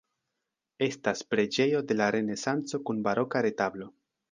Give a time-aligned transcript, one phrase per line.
[0.85, 3.93] Estas preĝejo de la Renesanco kun baroka retablo.